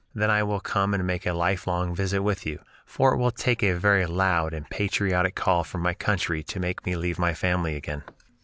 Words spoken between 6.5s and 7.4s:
make me leave my